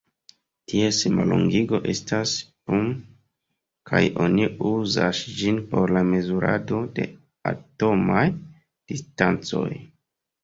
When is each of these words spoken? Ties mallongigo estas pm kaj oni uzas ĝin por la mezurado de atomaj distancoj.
Ties 0.71 0.99
mallongigo 1.17 1.79
estas 1.91 2.31
pm 2.69 2.87
kaj 3.91 3.99
oni 4.23 4.47
uzas 4.69 5.21
ĝin 5.41 5.59
por 5.73 5.93
la 5.97 6.03
mezurado 6.13 6.79
de 6.97 7.05
atomaj 7.51 8.25
distancoj. 8.93 9.69